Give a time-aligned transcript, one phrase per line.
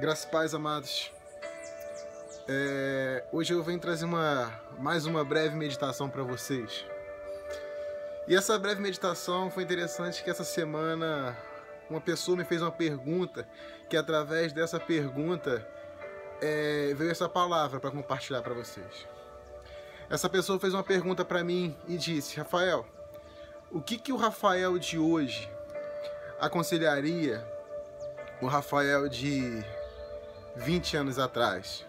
[0.00, 1.10] Graças e paz, amados.
[2.46, 6.84] É, hoje eu venho trazer uma, mais uma breve meditação para vocês.
[8.28, 11.36] E essa breve meditação foi interessante que essa semana
[11.90, 13.44] uma pessoa me fez uma pergunta
[13.90, 15.66] que através dessa pergunta
[16.40, 19.04] é, veio essa palavra para compartilhar para vocês.
[20.08, 22.86] Essa pessoa fez uma pergunta para mim e disse: Rafael,
[23.68, 25.50] o que que o Rafael de hoje
[26.38, 27.44] aconselharia
[28.40, 29.64] o Rafael de
[30.58, 31.86] 20 anos atrás?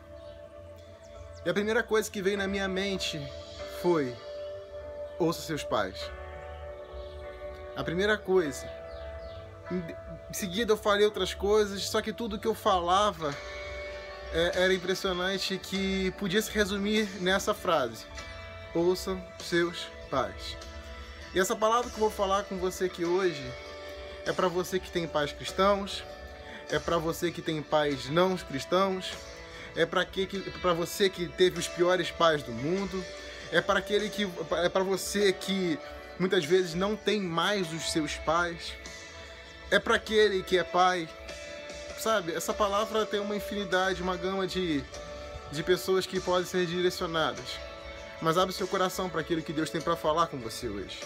[1.46, 3.20] E a primeira coisa que veio na minha mente
[3.82, 4.16] foi:
[5.18, 6.10] ouça seus pais.
[7.76, 8.70] A primeira coisa.
[9.72, 13.36] Em seguida eu falei outras coisas, só que tudo que eu falava
[14.34, 18.06] é, era impressionante que podia se resumir nessa frase:
[18.74, 20.58] ouçam seus pais.
[21.34, 23.44] E essa palavra que eu vou falar com você aqui hoje
[24.26, 26.04] é para você que tem pais cristãos,
[26.70, 29.14] é para você que tem pais não cristãos,
[29.76, 30.28] é para que
[30.62, 33.04] para você que teve os piores pais do mundo,
[33.52, 34.30] é para aquele que
[34.64, 35.80] é para você que
[36.20, 38.74] muitas vezes não tem mais os seus pais,
[39.72, 41.08] é para aquele que é pai.
[41.98, 44.82] Sabe, essa palavra tem uma infinidade, uma gama de,
[45.52, 47.60] de pessoas que podem ser direcionadas.
[48.22, 50.98] Mas abre seu coração para aquilo que Deus tem para falar com você hoje.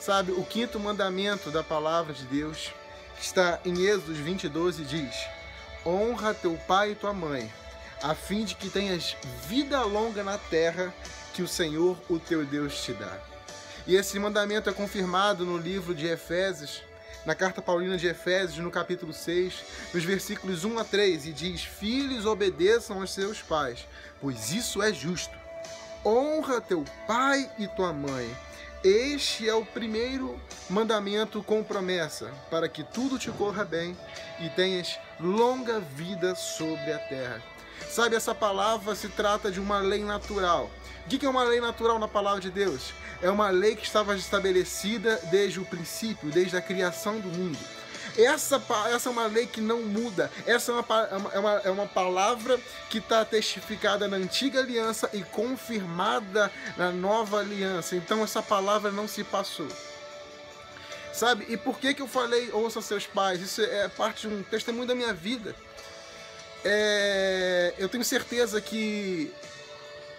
[0.00, 2.72] Sabe, o quinto mandamento da palavra de Deus,
[3.16, 5.14] que está em Êxodo 20, 12, diz:
[5.84, 7.52] Honra teu pai e tua mãe,
[8.02, 10.92] a fim de que tenhas vida longa na terra
[11.32, 13.18] que o Senhor, o teu Deus, te dá.
[13.86, 16.82] E esse mandamento é confirmado no livro de Efésios,
[17.24, 19.54] na carta paulina de Efésios, no capítulo 6,
[19.92, 23.86] nos versículos 1 a 3, e diz: Filhos, obedeçam aos seus pais,
[24.20, 25.34] pois isso é justo.
[26.04, 28.36] Honra teu pai e tua mãe
[28.86, 33.96] este é o primeiro mandamento com promessa, para que tudo te corra bem
[34.38, 37.42] e tenhas longa vida sobre a terra.
[37.90, 40.70] Sabe, essa palavra se trata de uma lei natural.
[41.04, 42.92] O que é uma lei natural na palavra de Deus?
[43.20, 47.58] É uma lei que estava estabelecida desde o princípio, desde a criação do mundo.
[48.18, 48.62] Essa,
[48.92, 50.30] essa é uma lei que não muda.
[50.46, 55.22] Essa é uma, é uma, é uma palavra que está testificada na antiga aliança e
[55.22, 57.94] confirmada na nova aliança.
[57.96, 59.68] Então essa palavra não se passou.
[61.12, 61.46] Sabe?
[61.48, 63.40] E por que, que eu falei ouça seus pais?
[63.40, 65.54] Isso é parte de um testemunho da minha vida.
[66.64, 69.32] É, eu tenho certeza que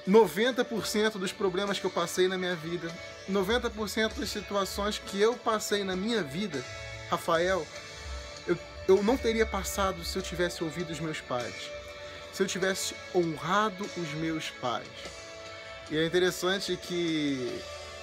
[0.08, 2.90] 90% dos problemas que eu passei na minha vida,
[3.30, 6.64] 90% das situações que eu passei na minha vida,
[7.10, 7.68] Rafael,
[8.88, 11.70] eu não teria passado se eu tivesse ouvido os meus pais,
[12.32, 14.88] se eu tivesse honrado os meus pais.
[15.90, 17.62] E é interessante que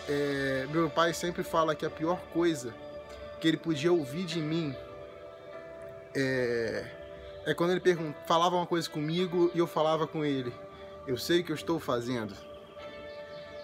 [0.08, 2.74] é, meu pai sempre fala que a pior coisa
[3.40, 4.74] que ele podia ouvir de mim
[6.14, 6.86] é,
[7.46, 10.52] é quando ele falava uma coisa comigo e eu falava com ele.
[11.06, 12.34] Eu sei o que eu estou fazendo.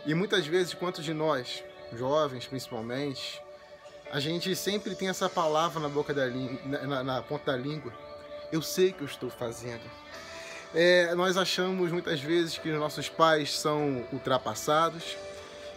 [0.04, 3.42] E muitas vezes, quantos de nós, jovens principalmente,
[4.12, 7.92] a gente sempre tem essa palavra na boca da na, na ponta da língua.
[8.50, 9.82] Eu sei que eu estou fazendo.
[10.74, 15.16] É, nós achamos muitas vezes que os nossos pais são ultrapassados,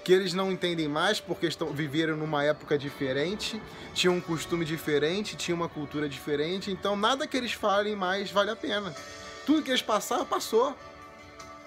[0.04, 3.62] que eles não entendem mais porque estão, viveram numa época diferente,
[3.94, 8.52] tinham um costume diferente, tinham uma cultura diferente, então nada que eles falem mais vale
[8.52, 8.94] a pena.
[9.46, 10.76] Tudo que eles passaram, passou.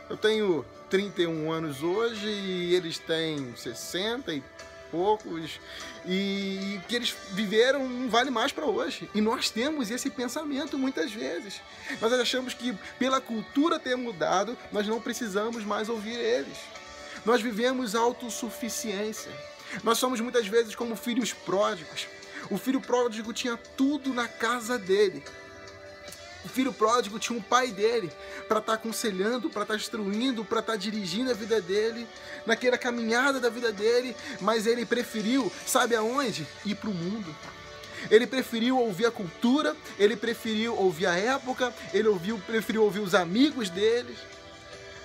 [0.08, 4.42] Eu tenho 31 anos hoje e eles têm 60 e
[4.90, 5.60] poucos
[6.06, 9.08] e que eles viveram não vale mais para hoje.
[9.14, 11.60] E nós temos esse pensamento muitas vezes.
[12.00, 16.58] Nós achamos que pela cultura ter mudado, nós não precisamos mais ouvir eles.
[17.24, 19.32] Nós vivemos autossuficiência.
[19.82, 22.06] Nós somos muitas vezes como filhos pródigos.
[22.50, 25.22] O filho pródigo tinha tudo na casa dele.
[26.46, 28.08] O filho pródigo tinha um pai dele
[28.46, 32.06] para estar tá aconselhando, para estar tá instruindo, para estar tá dirigindo a vida dele,
[32.46, 36.46] naquela caminhada da vida dele, mas ele preferiu, sabe aonde?
[36.64, 37.34] Ir para o mundo.
[38.08, 43.12] Ele preferiu ouvir a cultura, ele preferiu ouvir a época, ele ouviu, preferiu ouvir os
[43.12, 44.16] amigos deles.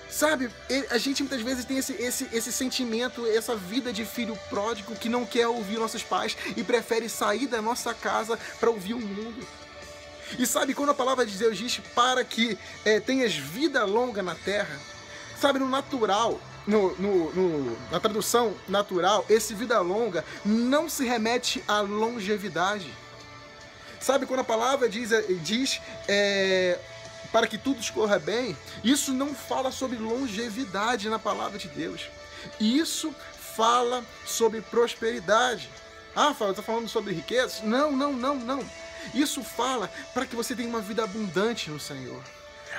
[0.08, 0.48] Sabe,
[0.90, 5.08] a gente muitas vezes tem esse, esse, esse sentimento, essa vida de filho pródigo que
[5.08, 9.44] não quer ouvir nossos pais e prefere sair da nossa casa para ouvir o mundo.
[10.38, 14.34] E sabe quando a palavra de Deus diz para que é, tenhas vida longa na
[14.34, 14.78] terra?
[15.40, 21.62] Sabe, no natural, no, no, no, na tradução natural, esse vida longa não se remete
[21.66, 22.92] à longevidade.
[24.00, 26.78] Sabe quando a palavra diz, é, diz é,
[27.30, 32.08] para que tudo escorra bem, isso não fala sobre longevidade na palavra de Deus.
[32.60, 33.14] Isso
[33.56, 35.68] fala sobre prosperidade.
[36.14, 37.62] Ah, Fábio, está falando sobre riquezas?
[37.62, 38.64] Não, não, não, não.
[39.14, 42.22] Isso fala para que você tenha uma vida abundante no Senhor.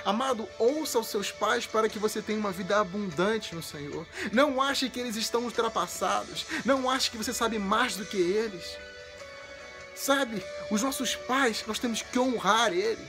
[0.05, 4.05] Amado, ouça os seus pais para que você tenha uma vida abundante no Senhor.
[4.31, 6.45] Não ache que eles estão ultrapassados.
[6.65, 8.77] Não ache que você sabe mais do que eles.
[9.95, 13.05] Sabe, os nossos pais, nós temos que honrar ele.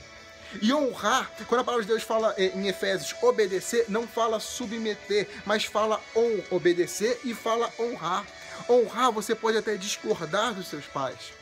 [0.61, 5.27] E honrar, quando a palavra de Deus fala eh, em Efésios obedecer, não fala submeter,
[5.45, 8.25] mas fala on, obedecer e fala honrar.
[8.69, 11.33] Honrar, você pode até discordar dos seus pais.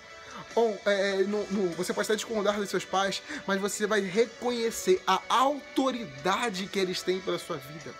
[0.55, 5.01] On, é, no, no, você pode até discordar dos seus pais, mas você vai reconhecer
[5.07, 7.93] a autoridade que eles têm pela sua vida.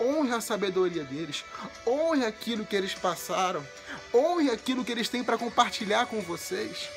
[0.00, 1.44] Honre a sabedoria deles,
[1.86, 3.64] honre aquilo que eles passaram,
[4.12, 6.90] honre aquilo que eles têm para compartilhar com vocês.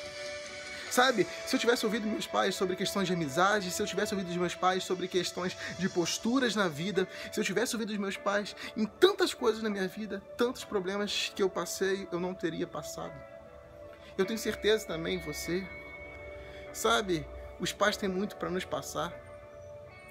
[0.90, 4.28] Sabe, se eu tivesse ouvido meus pais sobre questões de amizade, se eu tivesse ouvido
[4.28, 8.16] dos meus pais sobre questões de posturas na vida, se eu tivesse ouvido dos meus
[8.16, 12.66] pais em tantas coisas na minha vida, tantos problemas que eu passei, eu não teria
[12.66, 13.12] passado.
[14.18, 15.64] Eu tenho certeza também, você.
[16.72, 17.24] Sabe,
[17.60, 19.12] os pais têm muito para nos passar.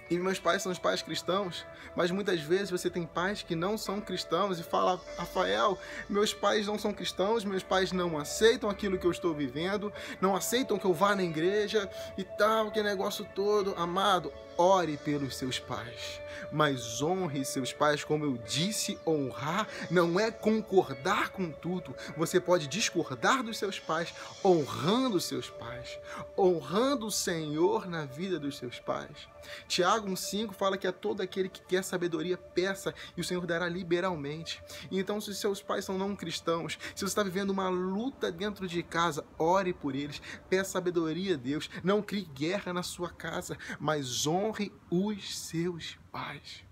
[0.09, 3.77] E meus pais são os pais cristãos, mas muitas vezes você tem pais que não
[3.77, 5.77] são cristãos e fala, Rafael,
[6.07, 10.33] meus pais não são cristãos, meus pais não aceitam aquilo que eu estou vivendo, não
[10.33, 13.75] aceitam que eu vá na igreja e tal, que negócio todo.
[13.75, 16.19] Amado, ore pelos seus pais,
[16.51, 21.95] mas honre seus pais, como eu disse, honrar não é concordar com tudo.
[22.15, 24.13] Você pode discordar dos seus pais,
[24.43, 25.99] honrando seus pais,
[26.37, 29.27] honrando o Senhor na vida dos seus pais.
[29.67, 33.67] Tiago 1,5 fala que a todo aquele que quer sabedoria, peça e o Senhor dará
[33.69, 34.61] liberalmente.
[34.91, 38.83] Então, se seus pais são não cristãos, se você está vivendo uma luta dentro de
[38.83, 44.27] casa, ore por eles, peça sabedoria a Deus, não crie guerra na sua casa, mas
[44.47, 46.63] honre os seus pais.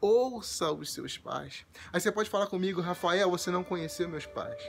[0.00, 1.66] Ouça os seus pais.
[1.92, 4.62] Aí você pode falar comigo, Rafael, você não conheceu meus pais.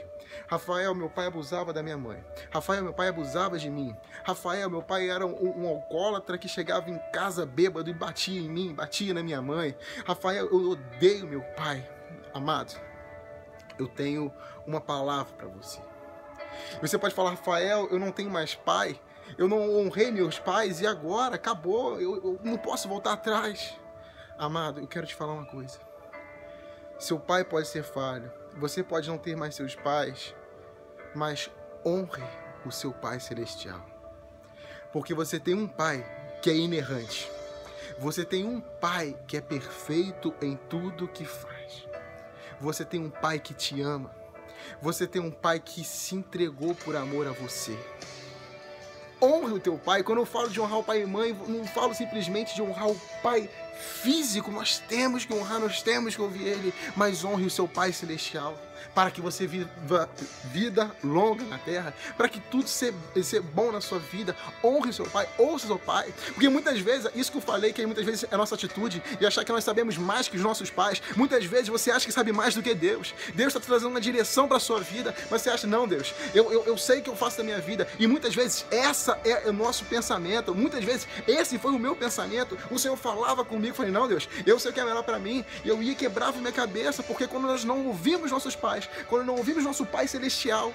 [0.48, 2.24] Rafael, meu pai abusava da minha mãe.
[2.52, 3.94] Rafael, meu pai abusava de mim.
[4.24, 8.48] Rafael, meu pai era um, um alcoólatra que chegava em casa bêbado e batia em
[8.48, 9.76] mim, batia na minha mãe.
[10.04, 11.88] Rafael, eu odeio meu pai.
[12.34, 12.74] Amado,
[13.78, 14.32] eu tenho
[14.66, 15.80] uma palavra para você.
[16.80, 19.00] Você pode falar, Rafael, eu não tenho mais pai.
[19.38, 22.00] Eu não honrei meus pais e agora acabou.
[22.00, 23.78] Eu, eu não posso voltar atrás.
[24.38, 25.78] Amado, eu quero te falar uma coisa.
[26.98, 30.34] Seu pai pode ser falho, você pode não ter mais seus pais,
[31.14, 31.50] mas
[31.84, 32.22] honre
[32.64, 33.84] o seu Pai Celestial.
[34.92, 36.04] Porque você tem um Pai
[36.42, 37.30] que é inerrante.
[37.98, 41.86] Você tem um Pai que é perfeito em tudo que faz.
[42.60, 44.10] Você tem um Pai que te ama.
[44.82, 47.78] Você tem um Pai que se entregou por amor a você
[49.22, 50.02] honre o teu pai.
[50.02, 53.00] Quando eu falo de honrar o pai e mãe, não falo simplesmente de honrar o
[53.22, 53.48] pai
[54.02, 57.92] físico, nós temos que honrar, nós temos que ouvir Ele, mas honre o seu Pai
[57.92, 58.56] Celestial,
[58.94, 60.08] para que você viva
[60.44, 64.36] vida longa na terra, para que tudo seja, seja bom na sua vida.
[64.64, 67.72] Honre o seu Pai, ouça o seu Pai, porque muitas vezes, isso que eu falei,
[67.72, 70.42] que muitas vezes é a nossa atitude, de achar que nós sabemos mais que os
[70.42, 73.14] nossos pais, muitas vezes você acha que sabe mais do que Deus.
[73.34, 76.52] Deus está trazendo uma direção para a sua vida, mas você acha, não, Deus, eu,
[76.52, 79.52] eu, eu sei que eu faço da minha vida, e muitas vezes essa é o
[79.52, 83.76] nosso pensamento, muitas vezes esse foi o meu pensamento, o Senhor falava comigo comigo.
[83.76, 85.44] Falei, não, Deus, eu sei o que é melhor para mim.
[85.64, 89.36] E eu ia quebrava minha cabeça, porque quando nós não ouvimos nossos pais, quando não
[89.36, 90.72] ouvimos nosso Pai Celestial,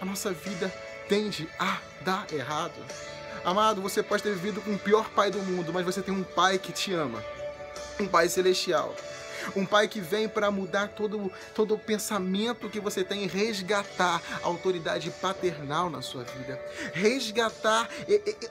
[0.00, 0.72] a nossa vida
[1.08, 2.74] tende a dar errado.
[3.44, 6.24] Amado, você pode ter vivido com o pior pai do mundo, mas você tem um
[6.24, 7.22] pai que te ama.
[8.00, 8.94] Um pai celestial.
[9.54, 14.46] Um pai que vem para mudar todo, todo o pensamento que você tem, resgatar a
[14.46, 16.60] autoridade paternal na sua vida,
[16.92, 17.88] resgatar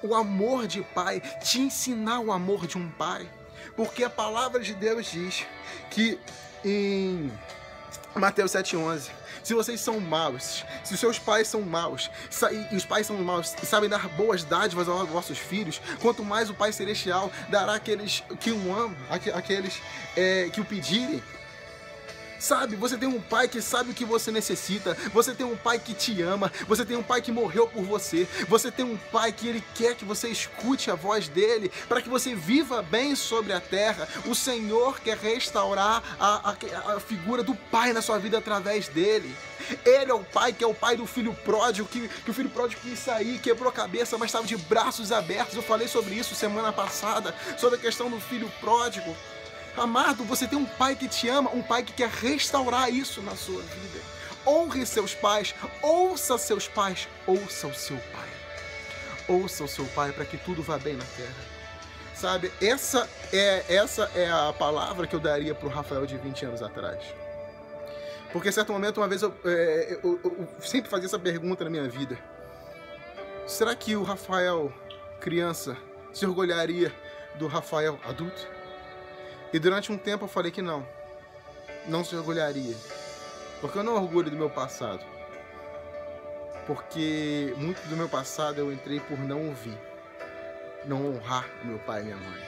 [0.02, 3.30] o amor de pai, te ensinar o amor de um pai.
[3.76, 5.46] Porque a palavra de Deus diz
[5.90, 6.20] que
[6.64, 7.32] em
[8.16, 9.10] Mateus 7,11.
[9.44, 12.10] Se vocês são maus, se os seus pais são maus,
[12.72, 16.50] e os pais são maus e sabem dar boas dádivas aos vossos filhos, quanto mais
[16.50, 19.80] o Pai Celestial dará aqueles que o amam, aqueles
[20.18, 21.22] é, que o pedirem.
[22.40, 25.80] Sabe, você tem um pai que sabe o que você necessita, você tem um pai
[25.80, 29.32] que te ama, você tem um pai que morreu por você, você tem um pai
[29.32, 33.54] que ele quer que você escute a voz dele, para que você viva bem sobre
[33.54, 34.08] a terra.
[34.26, 39.36] O Senhor quer restaurar a, a, a figura do pai na sua vida através dele.
[39.86, 42.50] Ele é o pai que é o pai do filho pródigo, que, que o filho
[42.50, 45.56] pródigo quis sair, quebrou a cabeça, mas estava de braços abertos.
[45.56, 49.16] Eu falei sobre isso semana passada, sobre a questão do filho pródigo.
[49.78, 53.36] Amado, você tem um pai que te ama, um pai que quer restaurar isso na
[53.36, 54.00] sua vida.
[54.48, 58.30] Honre seus pais, ouça seus pais, ouça o seu pai.
[59.28, 61.56] Ouça o seu pai para que tudo vá bem na terra.
[62.14, 66.46] Sabe, essa é, essa é a palavra que eu daria para o Rafael de 20
[66.46, 67.04] anos atrás.
[68.32, 71.66] Porque, em certo momento, uma vez eu, é, eu, eu, eu sempre fazia essa pergunta
[71.66, 72.18] na minha vida:
[73.46, 74.72] Será que o Rafael,
[75.20, 75.76] criança,
[76.14, 76.94] se orgulharia
[77.36, 78.55] do Rafael adulto?
[79.56, 80.86] E durante um tempo eu falei que não.
[81.88, 82.76] Não se orgulharia.
[83.62, 85.00] Porque eu não orgulho do meu passado.
[86.68, 89.80] Porque muito do meu passado eu entrei por não ouvir.
[90.84, 92.44] Não honrar meu pai e minha mãe.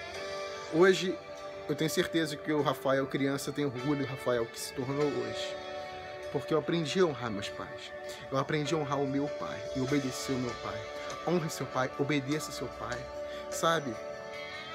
[0.74, 1.18] Hoje
[1.70, 5.56] eu tenho certeza que o Rafael criança tem orgulho do Rafael que se tornou hoje.
[6.34, 7.90] Porque eu aprendi a honrar meus pais.
[8.30, 10.78] Eu aprendi a honrar o meu pai e obedecer o meu pai.
[11.26, 13.00] Honre seu pai, obedeça seu pai.
[13.50, 13.96] Sabe?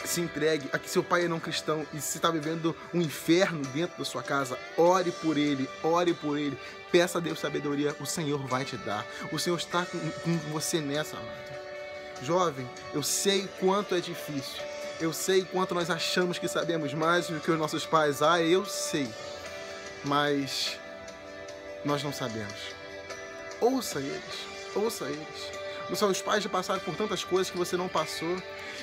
[0.05, 3.63] Se entregue a que seu pai é não cristão e se está vivendo um inferno
[3.67, 6.59] dentro da sua casa, ore por ele, ore por ele,
[6.91, 9.07] peça a Deus sabedoria, o Senhor vai te dar.
[9.31, 11.53] O Senhor está com, com você nessa, amado.
[12.23, 14.63] Jovem, eu sei quanto é difícil.
[15.01, 18.23] Eu sei quanto nós achamos que sabemos mais do que os nossos pais.
[18.23, 19.09] Ah, eu sei.
[20.05, 20.79] Mas
[21.85, 22.75] nós não sabemos.
[23.61, 25.62] Ouça eles, ouça eles.
[25.91, 28.37] Os seus pais já passaram por tantas coisas que você não passou.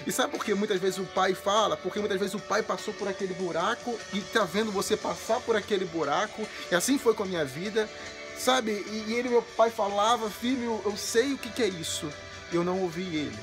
[0.05, 1.75] E sabe por que muitas vezes o pai fala?
[1.75, 5.55] Porque muitas vezes o pai passou por aquele buraco e tá vendo você passar por
[5.55, 6.47] aquele buraco.
[6.71, 7.89] E assim foi com a minha vida.
[8.37, 8.71] Sabe?
[8.71, 12.09] E, ele, meu pai, falava, filho, eu sei o que, que é isso.
[12.53, 13.39] Eu não ouvi ele.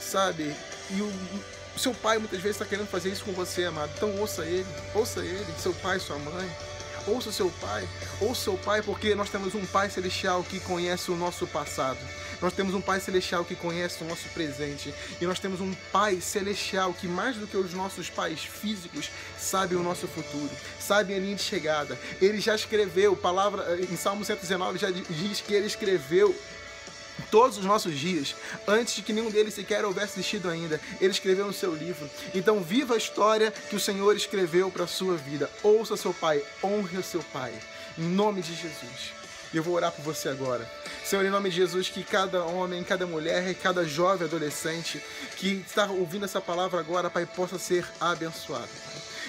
[0.00, 0.54] Sabe?
[0.90, 1.12] E o,
[1.78, 3.90] seu pai muitas vezes está querendo fazer isso com você, amado.
[3.94, 6.50] Então ouça ele, ouça ele, seu pai, sua mãe.
[7.06, 7.88] Ouça seu pai,
[8.20, 11.98] ouça seu pai, porque nós temos um pai celestial que conhece o nosso passado.
[12.40, 14.92] Nós temos um Pai Celestial que conhece o nosso presente.
[15.20, 19.74] E nós temos um Pai Celestial que, mais do que os nossos pais físicos, sabe
[19.74, 21.98] o nosso futuro, sabe a linha de chegada.
[22.20, 26.34] Ele já escreveu, palavra em Salmo 119 já diz que ele escreveu
[27.30, 28.34] todos os nossos dias,
[28.66, 30.80] antes de que nenhum deles sequer houvesse existido ainda.
[31.00, 32.08] Ele escreveu no seu livro.
[32.34, 35.50] Então, viva a história que o Senhor escreveu para a sua vida.
[35.62, 37.52] Ouça seu pai, honre seu pai.
[37.98, 39.16] Em nome de Jesus.
[39.54, 40.68] Eu vou orar por você agora.
[41.04, 45.02] Senhor, em nome de Jesus, que cada homem, cada mulher, cada jovem, adolescente
[45.36, 48.68] que está ouvindo essa palavra agora, Pai, possa ser abençoado.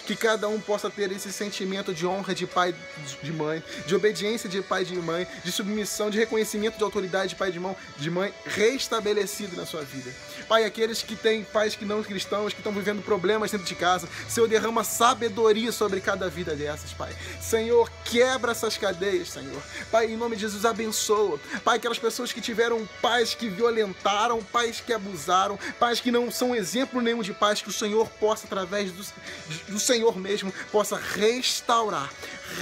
[0.07, 2.73] Que cada um possa ter esse sentimento de honra de pai
[3.21, 7.35] de mãe, de obediência de pai de mãe, de submissão, de reconhecimento de autoridade de
[7.35, 10.09] pai de mãe, de mãe restabelecido na sua vida.
[10.47, 14.07] Pai, aqueles que têm pais que não cristãos, que estão vivendo problemas dentro de casa,
[14.29, 17.13] Senhor, derrama sabedoria sobre cada vida dessas, Pai.
[17.41, 19.61] Senhor, quebra essas cadeias, Senhor.
[19.91, 21.37] Pai, em nome de Jesus, abençoa.
[21.65, 26.55] Pai, aquelas pessoas que tiveram pais que violentaram, pais que abusaram, pais que não são
[26.55, 29.05] exemplo nenhum de pais, que o Senhor possa, através do,
[29.67, 32.13] do Senhor, Senhor mesmo possa restaurar,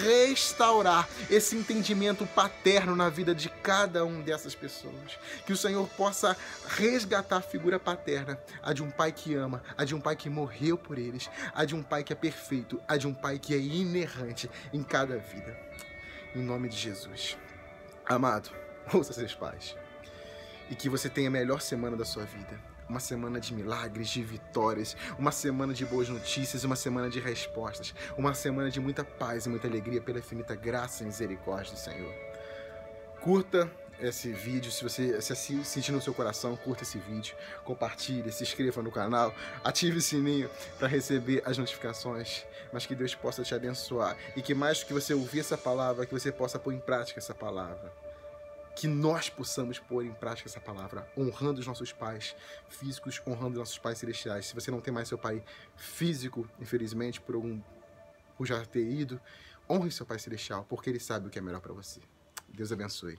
[0.01, 5.19] restaurar esse entendimento paterno na vida de cada um dessas pessoas.
[5.45, 9.83] Que o Senhor possa resgatar a figura paterna, a de um pai que ama, a
[9.83, 12.95] de um pai que morreu por eles, a de um pai que é perfeito, a
[12.95, 15.59] de um pai que é inerrante em cada vida.
[16.33, 17.37] Em nome de Jesus.
[18.05, 18.49] Amado,
[18.93, 19.75] ouça seus pais.
[20.69, 24.23] E que você tenha a melhor semana da sua vida uma semana de milagres, de
[24.23, 29.45] vitórias, uma semana de boas notícias, uma semana de respostas, uma semana de muita paz
[29.45, 32.13] e muita alegria pela infinita graça e misericórdia do Senhor.
[33.21, 38.43] Curta esse vídeo, se você se sentir no seu coração, curta esse vídeo, compartilhe, se
[38.43, 43.55] inscreva no canal, ative o sininho para receber as notificações, mas que Deus possa te
[43.55, 47.19] abençoar e que mais que você ouvir essa palavra, que você possa pôr em prática
[47.19, 48.04] essa palavra
[48.75, 52.35] que nós possamos pôr em prática essa palavra, honrando os nossos pais
[52.69, 54.47] físicos, honrando os nossos pais celestiais.
[54.47, 55.43] Se você não tem mais seu pai
[55.77, 57.61] físico, infelizmente, por algum
[58.37, 59.19] por já ter ido,
[59.69, 62.01] honre seu pai celestial, porque ele sabe o que é melhor para você.
[62.49, 63.17] Deus abençoe.